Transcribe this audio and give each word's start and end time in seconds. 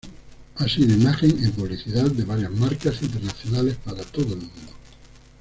Ha 0.55 0.67
sido 0.67 0.95
imagen 0.95 1.29
en 1.45 1.51
publicidad 1.51 2.09
de 2.09 2.23
varias 2.25 2.49
marcas 2.49 3.03
internacionales 3.03 3.77
para 3.85 4.01
todo 4.03 4.33
el 4.33 4.39
mundo. 4.39 4.71